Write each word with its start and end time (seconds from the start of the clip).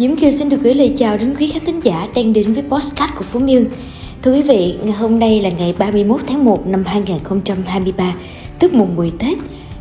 Diễm 0.00 0.16
Kiều 0.16 0.30
xin 0.30 0.48
được 0.48 0.62
gửi 0.62 0.74
lời 0.74 0.92
chào 0.96 1.16
đến 1.16 1.34
quý 1.38 1.46
khán 1.46 1.64
thính 1.64 1.80
giả 1.80 2.08
đang 2.14 2.32
đến 2.32 2.52
với 2.52 2.62
podcast 2.62 3.10
của 3.16 3.24
Phú 3.24 3.40
Miêu. 3.40 3.64
Thưa 4.22 4.34
quý 4.34 4.42
vị, 4.42 4.74
ngày 4.82 4.92
hôm 4.92 5.18
nay 5.18 5.40
là 5.40 5.50
ngày 5.50 5.74
31 5.78 6.20
tháng 6.26 6.44
1 6.44 6.66
năm 6.66 6.84
2023, 6.86 8.14
tức 8.58 8.74
mùng 8.74 8.96
10 8.96 9.12
Tết. 9.18 9.38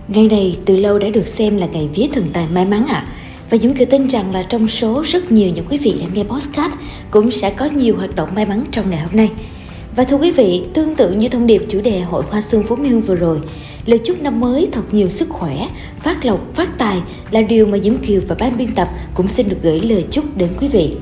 Ngày 0.07 0.27
này 0.27 0.57
từ 0.65 0.75
lâu 0.75 0.99
đã 0.99 1.09
được 1.09 1.27
xem 1.27 1.57
là 1.57 1.67
ngày 1.67 1.89
vía 1.95 2.07
thần 2.13 2.25
tài 2.33 2.47
may 2.53 2.65
mắn 2.65 2.85
ạ. 2.87 2.95
À. 2.95 3.07
Và 3.49 3.57
Diễm 3.57 3.73
Kiều 3.73 3.85
tin 3.85 4.07
rằng 4.07 4.33
là 4.33 4.43
trong 4.43 4.67
số 4.67 5.03
rất 5.07 5.31
nhiều 5.31 5.51
những 5.55 5.65
quý 5.69 5.77
vị 5.77 5.95
đang 5.99 6.09
nghe 6.13 6.23
podcast 6.23 6.73
cũng 7.11 7.31
sẽ 7.31 7.49
có 7.49 7.65
nhiều 7.65 7.95
hoạt 7.97 8.15
động 8.15 8.29
may 8.35 8.45
mắn 8.45 8.63
trong 8.71 8.89
ngày 8.89 8.99
hôm 8.99 9.15
nay. 9.15 9.29
Và 9.99 10.05
thưa 10.05 10.17
quý 10.17 10.31
vị, 10.31 10.63
tương 10.73 10.95
tự 10.95 11.11
như 11.11 11.29
thông 11.29 11.47
điệp 11.47 11.61
chủ 11.69 11.81
đề 11.81 11.99
Hội 11.99 12.23
Hoa 12.29 12.41
Xuân 12.41 12.63
Phú 12.63 12.75
Miêu 12.75 12.99
vừa 12.99 13.15
rồi, 13.15 13.39
lời 13.85 13.99
chúc 13.99 14.21
năm 14.21 14.39
mới 14.39 14.67
thật 14.71 14.81
nhiều 14.91 15.09
sức 15.09 15.29
khỏe, 15.29 15.67
phát 15.99 16.25
lộc, 16.25 16.53
phát 16.53 16.77
tài 16.77 17.01
là 17.31 17.41
điều 17.41 17.65
mà 17.65 17.77
Diễm 17.77 17.97
Kiều 17.97 18.21
và 18.27 18.35
ban 18.39 18.57
biên 18.57 18.75
tập 18.75 18.89
cũng 19.13 19.27
xin 19.27 19.49
được 19.49 19.57
gửi 19.63 19.79
lời 19.79 20.05
chúc 20.11 20.37
đến 20.37 20.49
quý 20.59 20.67
vị. 20.67 20.95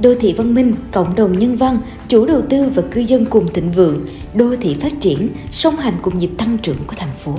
Đô 0.00 0.14
thị 0.20 0.32
văn 0.32 0.54
minh, 0.54 0.74
cộng 0.92 1.14
đồng 1.16 1.38
nhân 1.38 1.56
văn, 1.56 1.78
chủ 2.08 2.26
đầu 2.26 2.42
tư 2.50 2.70
và 2.74 2.82
cư 2.82 3.00
dân 3.00 3.24
cùng 3.24 3.52
thịnh 3.52 3.72
vượng, 3.72 4.06
đô 4.34 4.56
thị 4.60 4.76
phát 4.80 4.92
triển, 5.00 5.28
song 5.52 5.76
hành 5.76 5.94
cùng 6.02 6.18
nhịp 6.18 6.30
tăng 6.38 6.58
trưởng 6.58 6.78
của 6.86 6.94
thành 6.96 7.14
phố. 7.18 7.34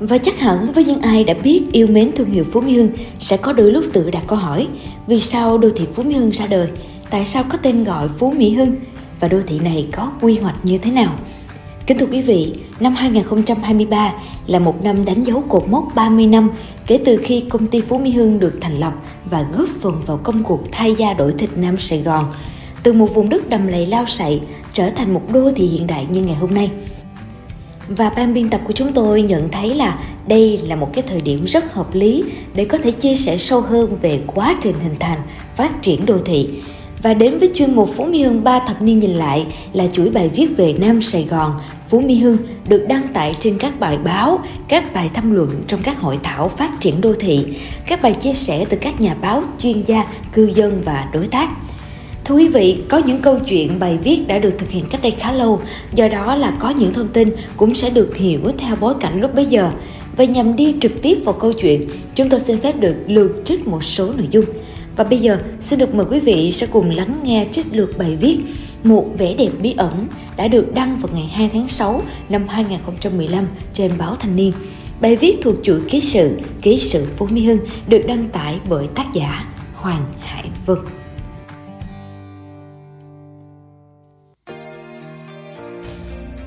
Và 0.00 0.18
chắc 0.18 0.38
hẳn 0.38 0.72
với 0.72 0.84
những 0.84 1.00
ai 1.00 1.24
đã 1.24 1.34
biết 1.34 1.62
yêu 1.72 1.86
mến 1.86 2.12
thương 2.12 2.30
hiệu 2.30 2.44
Phú 2.52 2.60
Mỹ 2.60 2.76
Hưng 2.76 2.90
sẽ 3.18 3.36
có 3.36 3.52
đôi 3.52 3.72
lúc 3.72 3.84
tự 3.92 4.10
đặt 4.10 4.22
câu 4.26 4.38
hỏi 4.38 4.66
vì 5.06 5.20
sao 5.20 5.58
đô 5.58 5.70
thị 5.76 5.84
Phú 5.94 6.02
Mỹ 6.02 6.14
Hưng 6.14 6.30
ra 6.30 6.46
đời, 6.46 6.68
tại 7.10 7.24
sao 7.24 7.44
có 7.48 7.58
tên 7.58 7.84
gọi 7.84 8.08
Phú 8.18 8.32
Mỹ 8.36 8.54
Hưng 8.54 8.76
và 9.20 9.28
đô 9.28 9.38
thị 9.46 9.58
này 9.58 9.88
có 9.92 10.12
quy 10.20 10.38
hoạch 10.38 10.56
như 10.62 10.78
thế 10.78 10.90
nào. 10.90 11.14
Kính 11.86 11.98
thưa 11.98 12.06
quý 12.06 12.22
vị, 12.22 12.54
năm 12.80 12.94
2023 12.94 14.12
là 14.46 14.58
một 14.58 14.84
năm 14.84 15.04
đánh 15.04 15.24
dấu 15.24 15.44
cột 15.48 15.68
mốc 15.68 15.84
30 15.94 16.26
năm 16.26 16.50
kể 16.86 17.00
từ 17.04 17.16
khi 17.16 17.44
công 17.48 17.66
ty 17.66 17.80
Phú 17.80 17.98
Mỹ 17.98 18.10
Hưng 18.10 18.38
được 18.38 18.58
thành 18.60 18.74
lập 18.74 18.92
và 19.30 19.46
góp 19.56 19.68
phần 19.80 20.02
vào 20.06 20.20
công 20.22 20.42
cuộc 20.42 20.60
thay 20.72 20.94
da 20.94 21.12
đổi 21.12 21.34
thịt 21.38 21.50
Nam 21.56 21.78
Sài 21.78 21.98
Gòn, 21.98 22.34
từ 22.82 22.92
một 22.92 23.14
vùng 23.14 23.28
đất 23.28 23.48
đầm 23.48 23.66
lầy 23.66 23.86
lao 23.86 24.06
sậy 24.06 24.40
trở 24.72 24.90
thành 24.90 25.14
một 25.14 25.22
đô 25.32 25.50
thị 25.56 25.66
hiện 25.66 25.86
đại 25.86 26.06
như 26.10 26.22
ngày 26.22 26.34
hôm 26.34 26.54
nay. 26.54 26.70
Và 27.88 28.10
ban 28.10 28.34
biên 28.34 28.50
tập 28.50 28.60
của 28.64 28.72
chúng 28.72 28.92
tôi 28.92 29.22
nhận 29.22 29.48
thấy 29.48 29.74
là 29.74 29.98
đây 30.26 30.60
là 30.66 30.76
một 30.76 30.92
cái 30.92 31.04
thời 31.08 31.20
điểm 31.20 31.44
rất 31.44 31.72
hợp 31.72 31.94
lý 31.94 32.24
để 32.54 32.64
có 32.64 32.78
thể 32.78 32.90
chia 32.90 33.16
sẻ 33.16 33.36
sâu 33.36 33.60
hơn 33.60 33.96
về 34.02 34.20
quá 34.26 34.56
trình 34.62 34.74
hình 34.82 34.96
thành, 35.00 35.18
phát 35.56 35.82
triển 35.82 36.06
đô 36.06 36.18
thị 36.18 36.48
và 37.02 37.14
đến 37.14 37.38
với 37.38 37.50
chuyên 37.54 37.74
mục 37.74 37.90
Phú 37.96 38.04
Mỹ 38.04 38.22
Hưng 38.22 38.44
3 38.44 38.58
thập 38.58 38.82
niên 38.82 38.98
nhìn 38.98 39.10
lại 39.10 39.46
là 39.72 39.86
chuỗi 39.92 40.10
bài 40.10 40.28
viết 40.28 40.48
về 40.56 40.72
Nam 40.72 41.02
Sài 41.02 41.24
Gòn, 41.24 41.52
Phú 41.88 42.00
Mỹ 42.00 42.14
Hưng 42.14 42.36
được 42.68 42.84
đăng 42.88 43.08
tải 43.08 43.36
trên 43.40 43.58
các 43.58 43.80
bài 43.80 43.98
báo, 44.04 44.40
các 44.68 44.94
bài 44.94 45.10
tham 45.14 45.34
luận 45.34 45.62
trong 45.66 45.80
các 45.82 45.98
hội 45.98 46.18
thảo 46.22 46.48
phát 46.48 46.80
triển 46.80 47.00
đô 47.00 47.14
thị, 47.14 47.44
các 47.86 48.02
bài 48.02 48.14
chia 48.14 48.32
sẻ 48.32 48.64
từ 48.68 48.76
các 48.80 49.00
nhà 49.00 49.16
báo, 49.20 49.42
chuyên 49.62 49.82
gia, 49.82 50.04
cư 50.32 50.50
dân 50.54 50.82
và 50.84 51.08
đối 51.12 51.26
tác. 51.26 51.50
Thưa 52.24 52.34
quý 52.34 52.48
vị, 52.48 52.82
có 52.88 52.98
những 52.98 53.18
câu 53.18 53.38
chuyện 53.38 53.78
bài 53.78 53.98
viết 54.04 54.20
đã 54.26 54.38
được 54.38 54.54
thực 54.58 54.70
hiện 54.70 54.84
cách 54.90 55.02
đây 55.02 55.10
khá 55.10 55.32
lâu, 55.32 55.60
do 55.94 56.08
đó 56.08 56.34
là 56.34 56.50
có 56.58 56.70
những 56.70 56.92
thông 56.92 57.08
tin 57.08 57.30
cũng 57.56 57.74
sẽ 57.74 57.90
được 57.90 58.16
hiểu 58.16 58.40
theo 58.58 58.76
bối 58.80 58.94
cảnh 59.00 59.20
lúc 59.20 59.34
bấy 59.34 59.46
giờ. 59.46 59.70
Và 60.16 60.24
nhằm 60.24 60.56
đi 60.56 60.74
trực 60.80 61.02
tiếp 61.02 61.18
vào 61.24 61.34
câu 61.34 61.52
chuyện, 61.52 61.88
chúng 62.14 62.28
tôi 62.28 62.40
xin 62.40 62.60
phép 62.60 62.80
được 62.80 62.94
lược 63.06 63.30
trích 63.44 63.68
một 63.68 63.84
số 63.84 64.12
nội 64.16 64.28
dung. 64.30 64.44
Và 64.98 65.04
bây 65.04 65.18
giờ 65.18 65.38
xin 65.60 65.78
được 65.78 65.94
mời 65.94 66.06
quý 66.10 66.20
vị 66.20 66.52
sẽ 66.52 66.66
cùng 66.66 66.90
lắng 66.90 67.20
nghe 67.22 67.46
trích 67.52 67.66
lược 67.72 67.98
bài 67.98 68.16
viết 68.20 68.38
Một 68.84 69.04
vẻ 69.18 69.34
đẹp 69.34 69.50
bí 69.62 69.74
ẩn 69.76 70.06
đã 70.36 70.48
được 70.48 70.74
đăng 70.74 70.98
vào 70.98 71.12
ngày 71.14 71.26
2 71.26 71.50
tháng 71.52 71.68
6 71.68 72.02
năm 72.28 72.48
2015 72.48 73.46
trên 73.74 73.92
báo 73.98 74.14
Thanh 74.14 74.36
niên. 74.36 74.52
Bài 75.00 75.16
viết 75.16 75.36
thuộc 75.42 75.54
chuỗi 75.62 75.80
ký 75.88 76.00
sự 76.00 76.40
Ký 76.62 76.78
sự 76.78 77.06
Phú 77.16 77.26
Mỹ 77.30 77.44
Hưng 77.44 77.58
được 77.88 78.00
đăng 78.06 78.28
tải 78.28 78.58
bởi 78.68 78.86
tác 78.94 79.04
giả 79.12 79.44
Hoàng 79.74 80.04
Hải 80.20 80.44
Vân. 80.66 80.78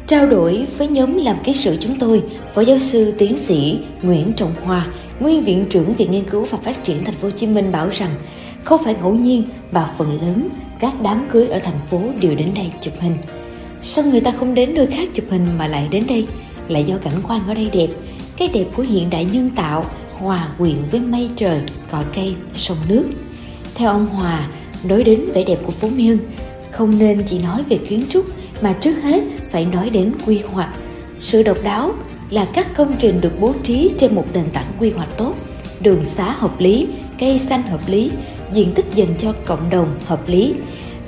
Trao 0.07 0.27
đổi 0.27 0.65
với 0.77 0.87
nhóm 0.87 1.17
làm 1.17 1.37
ký 1.43 1.53
sự 1.53 1.77
chúng 1.79 1.99
tôi, 1.99 2.23
Phó 2.53 2.61
giáo 2.61 2.79
sư 2.79 3.13
tiến 3.17 3.37
sĩ 3.37 3.79
Nguyễn 4.01 4.33
Trọng 4.33 4.53
Hòa, 4.63 4.87
nguyên 5.19 5.43
viện 5.43 5.65
trưởng 5.69 5.93
Viện 5.93 6.11
Nghiên 6.11 6.23
cứu 6.23 6.45
và 6.45 6.57
Phát 6.57 6.83
triển 6.83 7.03
Thành 7.03 7.15
phố 7.15 7.27
Hồ 7.27 7.31
Chí 7.31 7.47
Minh 7.47 7.71
bảo 7.71 7.89
rằng 7.91 8.11
không 8.63 8.83
phải 8.83 8.95
ngẫu 9.01 9.13
nhiên 9.13 9.43
mà 9.71 9.89
phần 9.97 10.21
lớn 10.21 10.49
các 10.79 10.93
đám 11.01 11.27
cưới 11.31 11.47
ở 11.47 11.59
thành 11.59 11.79
phố 11.89 12.01
đều 12.19 12.35
đến 12.35 12.51
đây 12.55 12.71
chụp 12.81 12.93
hình. 12.99 13.17
Sao 13.83 14.05
người 14.05 14.21
ta 14.21 14.31
không 14.31 14.53
đến 14.53 14.73
nơi 14.73 14.87
khác 14.87 15.09
chụp 15.13 15.25
hình 15.29 15.47
mà 15.57 15.67
lại 15.67 15.87
đến 15.91 16.03
đây? 16.07 16.25
Là 16.67 16.79
do 16.79 16.97
cảnh 16.97 17.13
quan 17.27 17.47
ở 17.47 17.53
đây 17.53 17.69
đẹp, 17.73 17.87
cái 18.37 18.47
đẹp 18.53 18.65
của 18.75 18.83
hiện 18.83 19.09
đại 19.09 19.25
nhân 19.25 19.49
tạo 19.55 19.85
hòa 20.11 20.47
quyện 20.57 20.75
với 20.91 20.99
mây 20.99 21.29
trời, 21.35 21.61
cỏ 21.91 22.03
cây, 22.15 22.35
sông 22.55 22.77
nước. 22.87 23.05
Theo 23.75 23.89
ông 23.89 24.07
Hòa, 24.07 24.47
nói 24.83 25.03
đến 25.03 25.25
vẻ 25.33 25.43
đẹp 25.43 25.59
của 25.65 25.71
phố 25.71 25.87
Miên, 25.95 26.17
không 26.71 26.99
nên 26.99 27.21
chỉ 27.25 27.37
nói 27.37 27.63
về 27.69 27.77
kiến 27.77 28.03
trúc 28.09 28.25
mà 28.61 28.73
trước 28.73 28.93
hết 29.03 29.23
phải 29.49 29.65
nói 29.65 29.89
đến 29.89 30.11
quy 30.25 30.39
hoạch. 30.51 30.75
Sự 31.19 31.43
độc 31.43 31.57
đáo 31.63 31.91
là 32.29 32.45
các 32.53 32.75
công 32.75 32.93
trình 32.99 33.21
được 33.21 33.39
bố 33.39 33.53
trí 33.63 33.91
trên 33.97 34.15
một 34.15 34.25
nền 34.33 34.45
tảng 34.53 34.65
quy 34.79 34.91
hoạch 34.91 35.17
tốt, 35.17 35.35
đường 35.81 36.05
xá 36.05 36.31
hợp 36.31 36.59
lý, 36.59 36.87
cây 37.19 37.39
xanh 37.39 37.61
hợp 37.63 37.81
lý, 37.87 38.11
diện 38.53 38.71
tích 38.75 38.85
dành 38.95 39.13
cho 39.17 39.33
cộng 39.45 39.69
đồng 39.69 39.95
hợp 40.05 40.19
lý. 40.27 40.53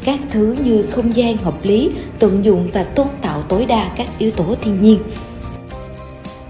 Các 0.06 0.20
thứ 0.32 0.56
như 0.66 0.86
không 0.92 1.16
gian 1.16 1.38
hợp 1.38 1.66
lý, 1.66 1.90
tận 2.20 2.46
dụng 2.46 2.70
và 2.74 2.84
tôn 2.84 3.08
tạo 3.22 3.42
tối 3.42 3.66
đa 3.66 3.92
các 3.98 4.08
yếu 4.18 4.32
tố 4.32 4.56
thiên 4.62 4.82
nhiên. 4.82 5.00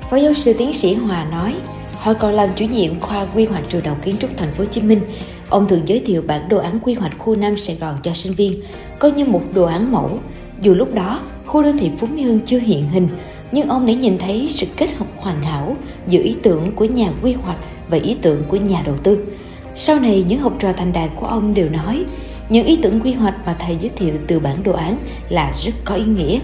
Phó 0.10 0.18
giáo 0.18 0.34
sư 0.34 0.54
tiến 0.58 0.74
sĩ 0.74 0.94
hòa 0.94 1.26
nói, 1.32 1.56
họ 1.94 2.14
còn 2.14 2.34
làm 2.34 2.50
chủ 2.56 2.66
nhiệm 2.66 3.00
khoa 3.00 3.28
quy 3.36 3.46
hoạch 3.46 3.70
trường 3.70 3.84
đại 3.84 3.96
kiến 4.04 4.16
trúc 4.20 4.38
thành 4.38 4.52
phố 4.54 4.64
hồ 4.64 4.70
chí 4.72 4.82
minh. 4.82 5.02
Ông 5.50 5.68
thường 5.68 5.82
giới 5.86 6.00
thiệu 6.00 6.22
bản 6.28 6.50
đồ 6.50 6.58
án 6.58 6.80
quy 6.84 6.94
hoạch 6.94 7.18
khu 7.18 7.36
nam 7.36 7.58
sài 7.58 7.76
gòn 7.76 7.96
cho 8.04 8.14
sinh 8.14 8.34
viên 8.34 8.62
coi 9.00 9.12
như 9.12 9.26
một 9.26 9.42
đồ 9.54 9.64
án 9.64 9.92
mẫu. 9.92 10.20
Dù 10.62 10.74
lúc 10.74 10.94
đó, 10.94 11.20
khu 11.46 11.64
đô 11.64 11.72
thị 11.80 11.92
phú 11.98 12.08
mỹ 12.08 12.22
hưng 12.22 12.40
chưa 12.46 12.60
hiện 12.60 12.90
hình, 12.90 13.08
nhưng 13.52 13.70
ông 13.70 13.86
đã 13.86 13.94
nhìn 13.94 14.18
thấy 14.18 14.48
sự 14.50 14.68
kết 14.78 14.90
hợp 14.98 15.06
hoàn 15.18 15.42
hảo 15.42 15.76
giữa 16.08 16.22
ý 16.22 16.36
tưởng 16.44 16.72
của 16.76 16.86
nhà 16.86 17.12
quy 17.22 17.34
hoạch 17.34 17.58
và 17.90 17.98
ý 17.98 18.16
tưởng 18.22 18.42
của 18.48 18.58
nhà 18.58 18.84
đầu 18.86 18.96
tư 19.04 19.20
sau 19.76 20.00
này 20.00 20.26
những 20.28 20.40
học 20.40 20.54
trò 20.60 20.74
thành 20.74 20.94
đạt 20.94 21.10
của 21.16 21.28
ông 21.28 21.54
đều 21.54 21.70
nói 21.70 22.06
những 22.50 22.66
ý 22.66 22.80
tưởng 22.82 23.00
quy 23.00 23.14
hoạch 23.14 23.36
mà 23.46 23.56
thầy 23.60 23.78
giới 23.82 23.90
thiệu 23.90 24.14
từ 24.28 24.40
bản 24.40 24.64
đồ 24.64 24.72
án 24.72 24.98
là 25.30 25.54
rất 25.66 25.72
có 25.86 25.96
ý 25.96 26.04
nghĩa. 26.04 26.40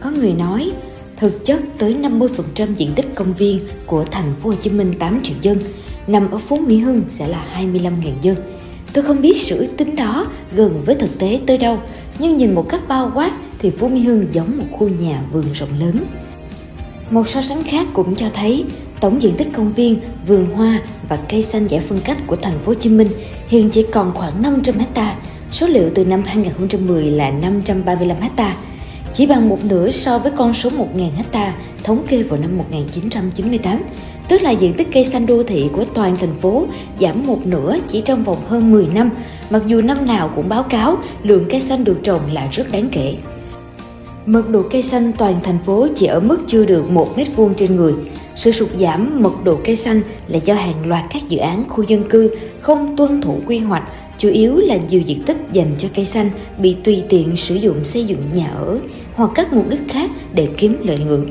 Có 0.00 0.10
người 0.10 0.32
nói, 0.32 0.70
thực 1.16 1.44
chất 1.44 1.60
tới 1.78 1.96
50% 2.02 2.74
diện 2.76 2.90
tích 2.94 3.14
công 3.14 3.32
viên 3.32 3.60
của 3.86 4.04
thành 4.04 4.34
phố 4.42 4.50
Hồ 4.50 4.54
Chí 4.60 4.70
Minh 4.70 4.94
8 4.98 5.20
triệu 5.22 5.36
dân 5.42 5.58
nằm 6.06 6.30
ở 6.30 6.38
Phú 6.38 6.56
Mỹ 6.56 6.78
Hưng 6.78 7.02
sẽ 7.08 7.28
là 7.28 7.46
25.000 7.58 7.90
dân. 8.22 8.36
Tôi 8.92 9.04
không 9.04 9.20
biết 9.20 9.42
sự 9.42 9.58
ước 9.58 9.76
tính 9.76 9.96
đó 9.96 10.26
gần 10.52 10.80
với 10.86 10.94
thực 10.94 11.18
tế 11.18 11.40
tới 11.46 11.58
đâu, 11.58 11.78
nhưng 12.18 12.36
nhìn 12.36 12.54
một 12.54 12.68
cách 12.68 12.88
bao 12.88 13.10
quát 13.14 13.30
thì 13.58 13.70
Phú 13.70 13.88
Mỹ 13.88 14.00
Hưng 14.00 14.26
giống 14.32 14.58
một 14.58 14.64
khu 14.72 14.88
nhà 14.88 15.22
vườn 15.32 15.44
rộng 15.54 15.80
lớn. 15.80 15.96
Một 17.10 17.28
so 17.28 17.42
sánh 17.42 17.62
khác 17.62 17.86
cũng 17.92 18.14
cho 18.14 18.26
thấy 18.34 18.64
tổng 19.00 19.22
diện 19.22 19.34
tích 19.38 19.48
công 19.52 19.72
viên, 19.72 20.00
vườn 20.26 20.46
hoa 20.46 20.82
và 21.08 21.16
cây 21.16 21.42
xanh 21.42 21.66
giải 21.66 21.80
phân 21.88 21.98
cách 22.04 22.18
của 22.26 22.36
thành 22.36 22.52
phố 22.52 22.66
Hồ 22.66 22.74
Chí 22.74 22.90
Minh 22.90 23.08
hiện 23.48 23.70
chỉ 23.70 23.86
còn 23.92 24.14
khoảng 24.14 24.42
500 24.42 24.74
ha, 24.94 25.16
số 25.50 25.66
liệu 25.66 25.90
từ 25.94 26.04
năm 26.04 26.22
2010 26.26 27.10
là 27.10 27.30
535 27.30 28.16
ha, 28.36 28.54
chỉ 29.14 29.26
bằng 29.26 29.48
một 29.48 29.64
nửa 29.64 29.90
so 29.90 30.18
với 30.18 30.32
con 30.36 30.54
số 30.54 30.70
1.000 30.70 31.10
ha 31.32 31.54
thống 31.84 32.02
kê 32.08 32.22
vào 32.22 32.40
năm 32.40 32.58
1998, 32.58 33.82
tức 34.28 34.42
là 34.42 34.50
diện 34.50 34.74
tích 34.74 34.88
cây 34.92 35.04
xanh 35.04 35.26
đô 35.26 35.42
thị 35.42 35.68
của 35.72 35.84
toàn 35.84 36.16
thành 36.16 36.34
phố 36.40 36.66
giảm 37.00 37.26
một 37.26 37.46
nửa 37.46 37.78
chỉ 37.88 38.00
trong 38.00 38.24
vòng 38.24 38.38
hơn 38.48 38.70
10 38.70 38.86
năm, 38.86 39.10
mặc 39.50 39.62
dù 39.66 39.80
năm 39.80 40.06
nào 40.06 40.30
cũng 40.36 40.48
báo 40.48 40.62
cáo 40.62 40.96
lượng 41.22 41.44
cây 41.50 41.60
xanh 41.60 41.84
được 41.84 41.98
trồng 42.02 42.20
là 42.32 42.48
rất 42.52 42.72
đáng 42.72 42.88
kể. 42.92 43.16
Mật 44.26 44.50
độ 44.50 44.62
cây 44.70 44.82
xanh 44.82 45.12
toàn 45.18 45.36
thành 45.42 45.58
phố 45.66 45.86
chỉ 45.96 46.06
ở 46.06 46.20
mức 46.20 46.38
chưa 46.46 46.64
được 46.64 46.90
1 46.90 47.16
mét 47.16 47.26
vuông 47.36 47.54
trên 47.54 47.76
người. 47.76 47.94
Sự 48.36 48.52
sụt 48.52 48.68
giảm 48.70 49.22
mật 49.22 49.44
độ 49.44 49.58
cây 49.64 49.76
xanh 49.76 50.02
là 50.28 50.38
do 50.44 50.54
hàng 50.54 50.86
loạt 50.86 51.04
các 51.12 51.28
dự 51.28 51.38
án 51.38 51.64
khu 51.68 51.82
dân 51.82 52.04
cư 52.08 52.30
không 52.60 52.96
tuân 52.96 53.20
thủ 53.20 53.38
quy 53.46 53.58
hoạch, 53.58 53.82
chủ 54.18 54.28
yếu 54.28 54.56
là 54.56 54.76
nhiều 54.88 55.00
diện 55.00 55.22
tích 55.22 55.36
dành 55.52 55.74
cho 55.78 55.88
cây 55.94 56.04
xanh 56.04 56.30
bị 56.58 56.76
tùy 56.84 57.02
tiện 57.08 57.36
sử 57.36 57.54
dụng 57.54 57.84
xây 57.84 58.04
dựng 58.04 58.22
nhà 58.34 58.48
ở 58.48 58.78
hoặc 59.14 59.30
các 59.34 59.52
mục 59.52 59.68
đích 59.70 59.88
khác 59.88 60.10
để 60.34 60.48
kiếm 60.56 60.76
lợi 60.84 60.98
nhuận. 60.98 61.26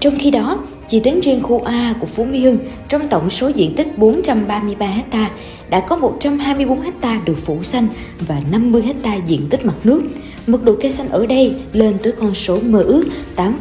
Trong 0.00 0.14
khi 0.18 0.30
đó, 0.30 0.64
chỉ 0.90 1.00
tính 1.00 1.20
riêng 1.20 1.42
khu 1.42 1.62
A 1.62 1.94
của 2.00 2.06
Phú 2.06 2.24
Mỹ 2.24 2.40
Hưng, 2.40 2.58
trong 2.88 3.08
tổng 3.08 3.30
số 3.30 3.48
diện 3.48 3.74
tích 3.76 3.98
433 3.98 4.86
ha, 4.86 5.30
đã 5.70 5.80
có 5.80 5.96
124 5.96 6.80
ha 7.00 7.20
được 7.24 7.36
phủ 7.44 7.62
xanh 7.62 7.88
và 8.18 8.42
50 8.52 8.82
ha 9.02 9.14
diện 9.26 9.40
tích 9.50 9.66
mặt 9.66 9.74
nước. 9.84 10.02
Mật 10.46 10.64
độ 10.64 10.76
cây 10.80 10.92
xanh 10.92 11.08
ở 11.08 11.26
đây 11.26 11.54
lên 11.72 11.96
tới 12.02 12.12
con 12.12 12.34
số 12.34 12.58
mơ 12.66 12.82
ước 12.82 13.04
8,9 13.36 13.52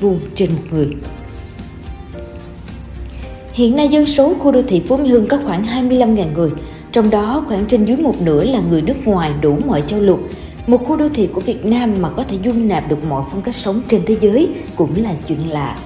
m2 0.00 0.16
trên 0.34 0.50
một 0.50 0.62
người. 0.70 0.88
Hiện 3.52 3.76
nay 3.76 3.88
dân 3.88 4.06
số 4.06 4.34
khu 4.34 4.52
đô 4.52 4.62
thị 4.62 4.82
Phú 4.88 4.96
Mỹ 4.96 5.08
Hưng 5.08 5.28
có 5.28 5.38
khoảng 5.44 5.64
25.000 5.64 6.32
người, 6.34 6.50
trong 6.92 7.10
đó 7.10 7.44
khoảng 7.48 7.66
trên 7.66 7.84
dưới 7.84 7.96
một 7.96 8.22
nửa 8.22 8.44
là 8.44 8.60
người 8.70 8.82
nước 8.82 8.96
ngoài 9.04 9.30
đủ 9.40 9.58
mọi 9.66 9.82
châu 9.86 10.00
lục. 10.00 10.20
Một 10.66 10.78
khu 10.84 10.96
đô 10.96 11.08
thị 11.08 11.28
của 11.32 11.40
Việt 11.40 11.64
Nam 11.64 11.94
mà 12.00 12.08
có 12.08 12.22
thể 12.22 12.36
dung 12.42 12.68
nạp 12.68 12.88
được 12.88 13.04
mọi 13.08 13.24
phong 13.30 13.42
cách 13.42 13.56
sống 13.56 13.82
trên 13.88 14.02
thế 14.06 14.16
giới 14.20 14.48
cũng 14.76 14.90
là 14.96 15.14
chuyện 15.28 15.50
lạ. 15.50 15.76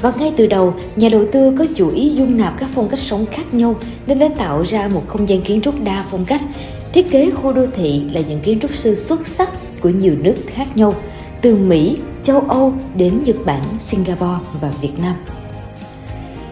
Và 0.00 0.12
ngay 0.18 0.32
từ 0.36 0.46
đầu, 0.46 0.74
nhà 0.96 1.08
đầu 1.08 1.24
tư 1.32 1.54
có 1.58 1.66
chủ 1.74 1.90
ý 1.90 2.10
dung 2.10 2.38
nạp 2.38 2.58
các 2.58 2.68
phong 2.74 2.88
cách 2.88 3.00
sống 3.00 3.26
khác 3.26 3.54
nhau 3.54 3.76
nên 4.06 4.18
đã 4.18 4.28
tạo 4.36 4.62
ra 4.62 4.88
một 4.94 5.02
không 5.08 5.28
gian 5.28 5.42
kiến 5.42 5.60
trúc 5.60 5.84
đa 5.84 6.04
phong 6.10 6.24
cách. 6.24 6.40
Thiết 6.92 7.10
kế 7.10 7.30
khu 7.30 7.52
đô 7.52 7.66
thị 7.66 8.02
là 8.12 8.20
những 8.28 8.40
kiến 8.40 8.60
trúc 8.60 8.74
sư 8.74 8.94
xuất 8.94 9.28
sắc 9.28 9.50
của 9.80 9.88
nhiều 9.88 10.14
nước 10.22 10.34
khác 10.46 10.76
nhau, 10.76 10.94
từ 11.40 11.56
Mỹ, 11.56 11.96
châu 12.22 12.40
Âu 12.40 12.74
đến 12.96 13.22
Nhật 13.24 13.36
Bản, 13.44 13.62
Singapore 13.78 14.44
và 14.60 14.72
Việt 14.80 14.98
Nam. 15.02 15.14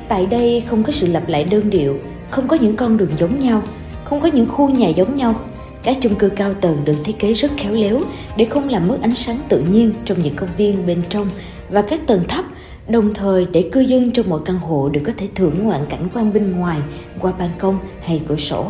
Tại 0.09 0.27
đây 0.27 0.62
không 0.67 0.83
có 0.83 0.93
sự 0.93 1.06
lặp 1.06 1.29
lại 1.29 1.44
đơn 1.44 1.71
điệu, 1.71 1.99
không 2.31 2.49
có 2.49 2.56
những 2.61 2.77
con 2.77 2.97
đường 2.97 3.11
giống 3.19 3.37
nhau, 3.37 3.62
không 4.05 4.21
có 4.21 4.29
những 4.29 4.49
khu 4.49 4.69
nhà 4.69 4.89
giống 4.89 5.15
nhau. 5.15 5.35
Các 5.83 5.97
chung 6.00 6.15
cư 6.15 6.29
cao 6.29 6.55
tầng 6.55 6.85
được 6.85 6.97
thiết 7.05 7.19
kế 7.19 7.33
rất 7.33 7.53
khéo 7.56 7.75
léo 7.75 8.00
để 8.37 8.44
không 8.44 8.69
làm 8.69 8.89
mất 8.89 8.99
ánh 9.03 9.15
sáng 9.15 9.39
tự 9.49 9.65
nhiên 9.73 9.93
trong 10.05 10.19
những 10.19 10.35
công 10.35 10.49
viên 10.56 10.87
bên 10.87 11.03
trong 11.09 11.29
và 11.71 11.83
các 11.83 12.06
tầng 12.06 12.21
thấp 12.29 12.44
đồng 12.93 13.15
thời 13.15 13.47
để 13.53 13.69
cư 13.73 13.81
dân 13.81 14.11
trong 14.11 14.31
mọi 14.31 14.41
căn 14.44 14.59
hộ 14.59 14.89
đều 14.89 15.03
có 15.06 15.12
thể 15.17 15.29
thưởng 15.35 15.65
ngoạn 15.65 15.87
cảnh 15.89 16.09
quan 16.15 16.33
bên 16.33 16.53
ngoài 16.53 16.79
qua 17.21 17.33
ban 17.39 17.50
công 17.59 17.79
hay 18.05 18.21
cửa 18.29 18.37
sổ. 18.37 18.67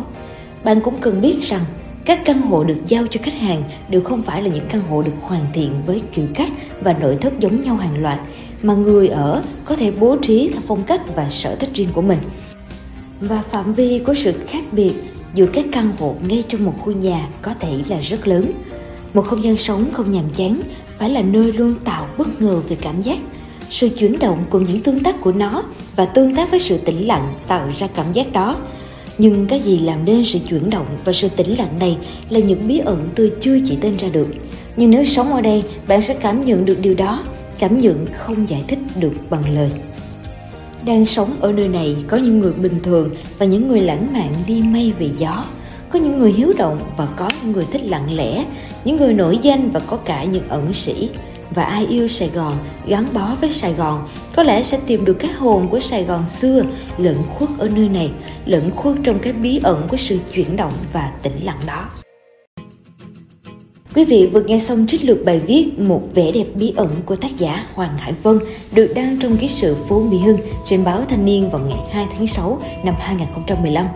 Bạn 0.63 0.81
cũng 0.81 0.95
cần 1.01 1.21
biết 1.21 1.41
rằng 1.41 1.65
các 2.05 2.25
căn 2.25 2.41
hộ 2.41 2.63
được 2.63 2.77
giao 2.87 3.07
cho 3.09 3.19
khách 3.23 3.33
hàng 3.33 3.63
đều 3.89 4.01
không 4.01 4.21
phải 4.21 4.41
là 4.41 4.49
những 4.49 4.65
căn 4.69 4.81
hộ 4.89 5.01
được 5.01 5.11
hoàn 5.21 5.45
thiện 5.53 5.71
với 5.85 6.01
kiểu 6.13 6.25
cách 6.35 6.49
và 6.81 6.93
nội 6.93 7.17
thất 7.21 7.39
giống 7.39 7.61
nhau 7.61 7.75
hàng 7.75 8.01
loạt, 8.01 8.19
mà 8.61 8.73
người 8.73 9.07
ở 9.07 9.41
có 9.65 9.75
thể 9.75 9.91
bố 9.91 10.17
trí 10.21 10.49
theo 10.53 10.61
phong 10.67 10.83
cách 10.83 11.15
và 11.15 11.29
sở 11.29 11.55
thích 11.55 11.69
riêng 11.73 11.89
của 11.93 12.01
mình. 12.01 12.19
Và 13.21 13.41
phạm 13.49 13.73
vi 13.73 13.99
của 13.99 14.13
sự 14.13 14.33
khác 14.47 14.63
biệt 14.71 14.93
giữa 15.33 15.45
các 15.53 15.65
căn 15.71 15.91
hộ 15.99 16.15
ngay 16.27 16.43
trong 16.47 16.65
một 16.65 16.73
khu 16.79 16.91
nhà 16.91 17.27
có 17.41 17.53
thể 17.59 17.79
là 17.89 17.99
rất 17.99 18.27
lớn. 18.27 18.45
Một 19.13 19.25
không 19.25 19.43
gian 19.43 19.57
sống 19.57 19.85
không 19.93 20.11
nhàm 20.11 20.29
chán 20.33 20.59
phải 20.97 21.09
là 21.09 21.21
nơi 21.21 21.53
luôn 21.53 21.75
tạo 21.83 22.07
bất 22.17 22.41
ngờ 22.41 22.61
về 22.69 22.77
cảm 22.81 23.01
giác 23.01 23.19
sự 23.73 23.89
chuyển 23.89 24.19
động 24.19 24.43
cùng 24.49 24.63
những 24.63 24.79
tương 24.79 25.03
tác 25.03 25.21
của 25.21 25.31
nó 25.31 25.63
và 25.95 26.05
tương 26.05 26.35
tác 26.35 26.51
với 26.51 26.59
sự 26.59 26.77
tĩnh 26.77 27.07
lặng 27.07 27.33
tạo 27.47 27.69
ra 27.77 27.87
cảm 27.95 28.05
giác 28.13 28.33
đó. 28.33 28.55
Nhưng 29.17 29.47
cái 29.47 29.59
gì 29.59 29.79
làm 29.79 30.05
nên 30.05 30.25
sự 30.25 30.39
chuyển 30.49 30.69
động 30.69 30.85
và 31.05 31.13
sự 31.13 31.29
tĩnh 31.29 31.57
lặng 31.57 31.79
này 31.79 31.97
là 32.29 32.39
những 32.39 32.67
bí 32.67 32.77
ẩn 32.77 33.09
tôi 33.15 33.31
chưa 33.41 33.57
chỉ 33.65 33.77
tên 33.81 33.97
ra 33.97 34.09
được. 34.09 34.27
Nhưng 34.75 34.89
nếu 34.89 35.03
sống 35.05 35.33
ở 35.33 35.41
đây, 35.41 35.63
bạn 35.87 36.01
sẽ 36.01 36.13
cảm 36.13 36.45
nhận 36.45 36.65
được 36.65 36.77
điều 36.81 36.93
đó, 36.93 37.23
cảm 37.59 37.77
nhận 37.77 38.05
không 38.13 38.49
giải 38.49 38.63
thích 38.67 38.79
được 38.99 39.13
bằng 39.29 39.55
lời. 39.55 39.71
Đang 40.85 41.05
sống 41.05 41.29
ở 41.39 41.51
nơi 41.51 41.67
này, 41.67 41.95
có 42.07 42.17
những 42.17 42.39
người 42.39 42.53
bình 42.53 42.79
thường 42.83 43.09
và 43.37 43.45
những 43.45 43.67
người 43.67 43.79
lãng 43.79 44.13
mạn 44.13 44.33
đi 44.47 44.61
mây 44.61 44.93
về 44.99 45.09
gió. 45.17 45.45
Có 45.89 45.99
những 45.99 46.19
người 46.19 46.31
hiếu 46.31 46.51
động 46.57 46.79
và 46.97 47.07
có 47.15 47.29
những 47.41 47.51
người 47.51 47.65
thích 47.71 47.81
lặng 47.85 48.15
lẽ, 48.15 48.45
những 48.85 48.97
người 48.97 49.13
nổi 49.13 49.39
danh 49.41 49.71
và 49.71 49.79
có 49.79 49.97
cả 49.97 50.23
những 50.23 50.47
ẩn 50.47 50.73
sĩ 50.73 51.09
và 51.55 51.63
ai 51.63 51.85
yêu 51.85 52.07
Sài 52.07 52.29
Gòn, 52.29 52.55
gắn 52.87 53.05
bó 53.13 53.35
với 53.41 53.49
Sài 53.49 53.73
Gòn, 53.73 54.07
có 54.35 54.43
lẽ 54.43 54.63
sẽ 54.63 54.79
tìm 54.87 55.05
được 55.05 55.13
cái 55.13 55.31
hồn 55.31 55.67
của 55.71 55.79
Sài 55.79 56.03
Gòn 56.03 56.29
xưa 56.29 56.63
lẫn 56.97 57.17
khuất 57.35 57.49
ở 57.57 57.69
nơi 57.69 57.89
này, 57.89 58.11
lẫn 58.45 58.71
khuất 58.75 58.95
trong 59.03 59.19
cái 59.19 59.33
bí 59.33 59.59
ẩn 59.63 59.87
của 59.89 59.97
sự 59.97 60.19
chuyển 60.33 60.55
động 60.55 60.73
và 60.93 61.11
tĩnh 61.21 61.43
lặng 61.43 61.59
đó. 61.67 61.89
Quý 63.95 64.05
vị 64.05 64.29
vừa 64.33 64.41
nghe 64.41 64.59
xong 64.59 64.87
trích 64.87 65.05
lược 65.05 65.25
bài 65.25 65.39
viết 65.39 65.79
Một 65.79 66.01
vẻ 66.13 66.31
đẹp 66.31 66.45
bí 66.55 66.73
ẩn 66.75 66.89
của 67.05 67.15
tác 67.15 67.37
giả 67.37 67.65
Hoàng 67.73 67.97
Hải 67.97 68.13
Vân 68.23 68.39
được 68.73 68.91
đăng 68.95 69.19
trong 69.19 69.37
ký 69.37 69.47
sự 69.47 69.75
Phố 69.89 70.01
Mỹ 70.01 70.17
Hưng 70.17 70.37
trên 70.65 70.83
báo 70.83 71.01
Thanh 71.09 71.25
niên 71.25 71.49
vào 71.49 71.61
ngày 71.61 71.79
2 71.91 72.07
tháng 72.17 72.27
6 72.27 72.61
năm 72.83 72.95
2015. 72.99 73.87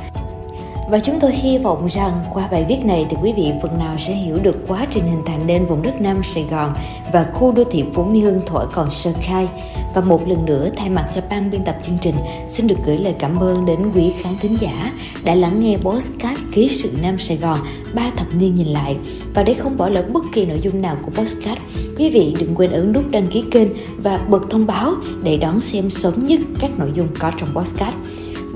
Và 0.89 1.00
chúng 1.00 1.19
tôi 1.19 1.31
hy 1.31 1.57
vọng 1.57 1.88
rằng 1.88 2.24
qua 2.34 2.48
bài 2.48 2.66
viết 2.69 2.86
này 2.86 3.06
thì 3.10 3.18
quý 3.24 3.34
vị 3.38 3.51
phần 3.62 3.80
nào 3.80 3.95
sẽ 3.98 4.13
hiểu 4.13 4.39
được 4.44 4.68
quá 4.68 4.88
trình 4.92 5.04
hình 5.04 5.22
thành 5.25 5.48
nên 5.48 5.66
vùng 5.66 5.81
đất 5.81 6.01
Nam 6.01 6.24
Sài 6.24 6.45
Gòn 6.51 6.74
và 7.13 7.25
khu 7.34 7.51
đô 7.51 7.63
thị 7.63 7.84
Phú 7.94 8.04
Mỹ 8.04 8.19
Hưng 8.19 8.39
thổi 8.45 8.66
còn 8.74 8.92
sơ 8.92 9.13
khai. 9.22 9.48
Và 9.95 10.01
một 10.01 10.28
lần 10.28 10.45
nữa 10.45 10.69
thay 10.78 10.89
mặt 10.89 11.10
cho 11.16 11.22
ban 11.30 11.51
biên 11.51 11.63
tập 11.63 11.78
chương 11.86 11.98
trình 12.01 12.16
xin 12.48 12.68
được 12.68 12.75
gửi 12.86 12.98
lời 12.98 13.16
cảm 13.19 13.39
ơn 13.39 13.66
đến 13.66 13.80
quý 13.95 14.13
khán 14.22 14.34
thính 14.42 14.57
giả 14.60 14.92
đã 15.24 15.36
lắng 15.36 15.60
nghe 15.60 15.78
postcard 15.78 16.42
ký 16.51 16.69
sự 16.69 16.92
Nam 17.01 17.19
Sài 17.19 17.38
Gòn 17.38 17.60
ba 17.94 18.12
thập 18.16 18.28
niên 18.36 18.54
nhìn 18.54 18.68
lại. 18.68 18.98
Và 19.34 19.44
để 19.44 19.54
không 19.54 19.78
bỏ 19.78 19.89
lỡ 19.89 20.06
bất 20.13 20.24
kỳ 20.34 20.45
nội 20.45 20.60
dung 20.62 20.81
nào 20.81 20.98
của 21.06 21.12
postcard, 21.12 21.62
quý 21.98 22.10
vị 22.10 22.36
đừng 22.39 22.56
quên 22.56 22.72
ấn 22.72 22.94
nút 22.94 23.04
đăng 23.12 23.28
ký 23.28 23.44
kênh 23.51 23.68
và 23.98 24.19
bật 24.30 24.42
thông 24.50 24.68
báo 24.68 24.94
để 25.24 25.38
đón 25.38 25.62
xem 25.62 25.89
sớm 25.89 26.28
nhất 26.28 26.39
các 26.60 26.72
nội 26.80 26.92
dung 26.94 27.07
có 27.19 27.31
trong 27.39 27.50
postcard. 27.54 27.95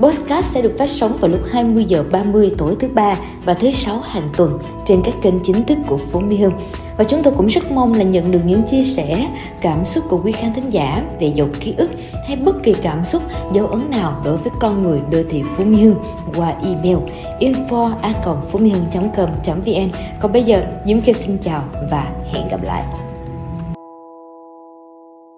Podcast 0.00 0.46
sẽ 0.54 0.62
được 0.62 0.78
phát 0.78 0.90
sóng 0.90 1.16
vào 1.16 1.30
lúc 1.30 1.40
20 1.50 1.84
giờ 1.84 2.04
30 2.12 2.52
tối 2.58 2.76
thứ 2.80 2.88
ba 2.88 3.16
và 3.44 3.54
thứ 3.54 3.70
sáu 3.72 4.00
hàng 4.00 4.28
tuần 4.36 4.58
trên 4.86 5.02
các 5.04 5.14
kênh 5.22 5.40
chính 5.44 5.64
thức 5.64 5.78
của 5.88 5.96
Phố 5.96 6.20
Mỹ 6.20 6.36
Hưng. 6.36 6.52
Và 6.96 7.04
chúng 7.04 7.22
tôi 7.22 7.34
cũng 7.36 7.46
rất 7.46 7.70
mong 7.70 7.94
là 7.94 8.02
nhận 8.04 8.30
được 8.30 8.40
những 8.44 8.62
chia 8.62 8.82
sẻ, 8.82 9.28
cảm 9.60 9.84
xúc 9.84 10.04
của 10.08 10.20
quý 10.24 10.32
khán 10.32 10.54
thính 10.54 10.70
giả 10.70 11.04
về 11.20 11.32
dòng 11.34 11.52
ký 11.60 11.74
ức 11.76 11.90
hay 12.26 12.36
bất 12.36 12.62
kỳ 12.62 12.74
cảm 12.82 13.04
xúc, 13.04 13.22
dấu 13.54 13.66
ấn 13.66 13.90
nào 13.90 14.22
đối 14.24 14.36
với 14.36 14.52
con 14.60 14.82
người 14.82 15.00
đô 15.10 15.18
thị 15.30 15.42
Phú 15.56 15.64
Mỹ 15.64 15.82
Hưng 15.82 15.96
qua 16.36 16.54
email 16.64 16.98
info 17.40 17.92
a 18.02 18.12
com 18.24 18.36
vn 18.52 19.90
Còn 20.20 20.32
bây 20.32 20.42
giờ, 20.42 20.62
Diễm 20.84 21.00
Kiều 21.00 21.14
xin 21.14 21.38
chào 21.38 21.64
và 21.90 22.12
hẹn 22.32 22.48
gặp 22.48 22.62
lại. 22.62 23.01